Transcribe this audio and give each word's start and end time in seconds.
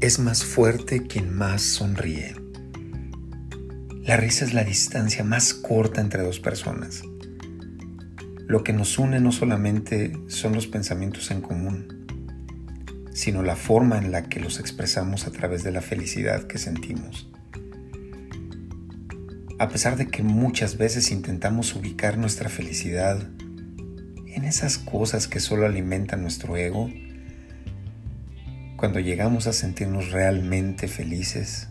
Es 0.00 0.18
más 0.18 0.44
fuerte 0.44 1.06
quien 1.06 1.36
más 1.36 1.60
sonríe. 1.60 2.34
La 4.02 4.16
risa 4.16 4.46
es 4.46 4.54
la 4.54 4.64
distancia 4.64 5.24
más 5.24 5.52
corta 5.52 6.00
entre 6.00 6.22
dos 6.22 6.40
personas. 6.40 7.02
Lo 8.46 8.64
que 8.64 8.72
nos 8.72 8.98
une 8.98 9.20
no 9.20 9.30
solamente 9.30 10.14
son 10.28 10.54
los 10.54 10.66
pensamientos 10.66 11.30
en 11.30 11.42
común, 11.42 12.06
sino 13.12 13.42
la 13.42 13.56
forma 13.56 13.98
en 13.98 14.10
la 14.10 14.22
que 14.22 14.40
los 14.40 14.58
expresamos 14.58 15.26
a 15.26 15.32
través 15.32 15.64
de 15.64 15.72
la 15.72 15.82
felicidad 15.82 16.44
que 16.46 16.56
sentimos. 16.56 17.30
A 19.58 19.68
pesar 19.68 19.98
de 19.98 20.08
que 20.08 20.22
muchas 20.22 20.78
veces 20.78 21.10
intentamos 21.10 21.76
ubicar 21.76 22.16
nuestra 22.16 22.48
felicidad 22.48 23.28
en 24.28 24.44
esas 24.46 24.78
cosas 24.78 25.28
que 25.28 25.40
solo 25.40 25.66
alimentan 25.66 26.22
nuestro 26.22 26.56
ego, 26.56 26.88
cuando 28.80 28.98
llegamos 28.98 29.46
a 29.46 29.52
sentirnos 29.52 30.10
realmente 30.10 30.88
felices, 30.88 31.68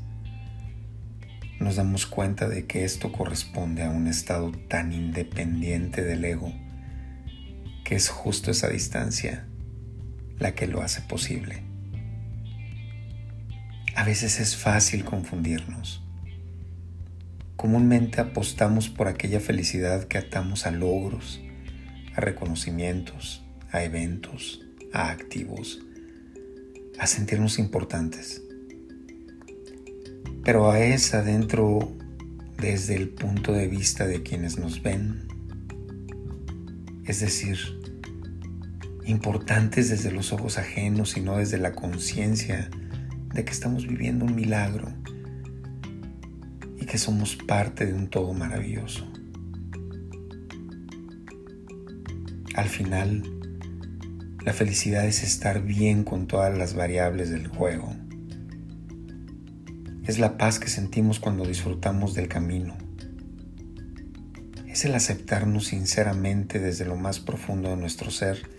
nos 1.60 1.78
damos 1.78 2.06
cuenta 2.06 2.48
de 2.48 2.68
que 2.68 2.84
esto 2.84 3.12
corresponde 3.12 3.82
a 3.82 3.90
un 3.90 4.06
estado 4.06 4.52
tan 4.52 4.94
independiente 4.94 6.04
del 6.04 6.24
ego 6.24 6.54
que 7.84 7.96
es 7.96 8.10
justo 8.10 8.52
esa 8.52 8.70
distancia 8.70 9.48
la 10.38 10.54
que 10.54 10.68
lo 10.68 10.84
hace 10.84 11.02
posible. 11.02 11.64
A 13.96 14.04
veces 14.04 14.40
es 14.40 14.56
fácil 14.56 15.04
confundirnos. 15.04 16.04
Comúnmente 17.56 18.22
apostamos 18.22 18.88
por 18.88 19.08
aquella 19.08 19.40
felicidad 19.40 20.04
que 20.04 20.20
atamos 20.20 20.68
a 20.68 20.72
logros, 20.72 21.42
a 22.16 22.22
reconocimientos, 22.22 23.44
a 23.72 23.82
eventos, 23.84 24.64
a 24.94 25.10
activos, 25.10 25.80
a 27.00 27.08
sentirnos 27.08 27.60
importantes. 27.60 28.44
Pero 30.44 30.70
a 30.70 30.80
esa 30.80 31.24
dentro 31.24 31.96
desde 32.60 32.96
el 32.96 33.10
punto 33.10 33.54
de 33.54 33.68
vista 33.68 34.06
de 34.06 34.22
quienes 34.22 34.60
nos 34.60 34.84
ven, 34.84 35.28
es 37.06 37.22
decir, 37.22 37.58
importantes 39.06 39.90
desde 39.90 40.12
los 40.12 40.34
ojos 40.34 40.58
ajenos 40.58 41.18
y 41.18 41.22
no 41.22 41.38
desde 41.38 41.58
la 41.58 41.72
conciencia 41.72 42.70
de 43.34 43.46
que 43.46 43.52
estamos 43.52 43.88
viviendo 43.88 44.26
un 44.26 44.36
milagro 44.36 44.92
y 46.78 46.86
que 46.86 46.98
somos 46.98 47.36
parte 47.36 47.86
de 47.86 47.94
un 47.94 48.10
todo 48.10 48.34
maravilloso. 48.34 49.08
Al 52.56 52.68
final, 52.68 53.39
la 54.46 54.54
felicidad 54.54 55.06
es 55.06 55.24
estar 55.24 55.62
bien 55.62 56.04
con 56.04 56.28
todas 56.28 56.58
las 56.58 56.74
variables 56.74 57.30
del 57.30 57.48
juego. 57.48 57.94
Es 60.06 60.18
la 60.18 60.38
paz 60.38 60.60
que 60.60 60.70
sentimos 60.70 61.20
cuando 61.20 61.46
disfrutamos 61.46 62.14
del 62.14 62.30
camino. 62.30 62.78
Es 64.68 64.86
el 64.86 64.96
aceptarnos 64.96 65.68
sinceramente 65.68 66.60
desde 66.60 66.86
lo 66.86 66.96
más 66.96 67.20
profundo 67.20 67.70
de 67.70 67.76
nuestro 67.76 68.12
ser 68.12 68.50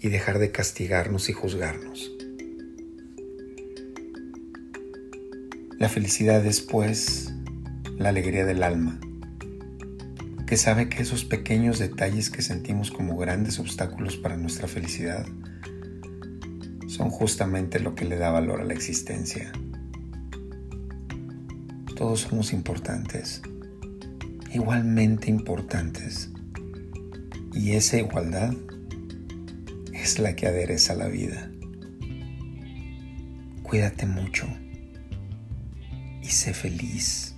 y 0.00 0.08
dejar 0.08 0.38
de 0.38 0.52
castigarnos 0.52 1.28
y 1.28 1.32
juzgarnos. 1.32 2.12
La 5.78 5.88
felicidad 5.88 6.46
es, 6.46 6.60
pues, 6.60 7.34
la 7.98 8.10
alegría 8.10 8.46
del 8.46 8.62
alma, 8.62 9.00
que 10.46 10.56
sabe 10.56 10.88
que 10.88 11.02
esos 11.02 11.24
pequeños 11.24 11.80
detalles 11.80 12.30
que 12.30 12.40
sentimos 12.40 12.92
como 12.92 13.16
grandes 13.16 13.58
obstáculos 13.58 14.16
para 14.16 14.36
nuestra 14.36 14.68
felicidad 14.68 15.26
son 16.86 17.10
justamente 17.10 17.80
lo 17.80 17.96
que 17.96 18.04
le 18.04 18.16
da 18.16 18.30
valor 18.30 18.60
a 18.60 18.64
la 18.64 18.72
existencia. 18.72 19.50
Todos 21.96 22.20
somos 22.20 22.52
importantes, 22.52 23.42
igualmente 24.52 25.30
importantes, 25.30 26.30
y 27.52 27.72
esa 27.72 27.96
igualdad 27.96 28.54
es 29.92 30.20
la 30.20 30.36
que 30.36 30.46
adereza 30.46 30.94
la 30.94 31.08
vida. 31.08 31.50
Cuídate 33.64 34.06
mucho 34.06 34.46
y 36.22 36.28
sé 36.28 36.54
feliz 36.54 37.34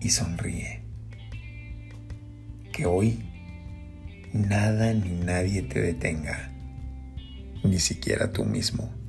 y 0.00 0.08
sonríe. 0.08 0.79
Que 2.72 2.86
hoy 2.86 3.18
nada 4.32 4.92
ni 4.94 5.10
nadie 5.10 5.62
te 5.62 5.80
detenga, 5.80 6.50
ni 7.64 7.78
siquiera 7.78 8.32
tú 8.32 8.44
mismo. 8.44 8.99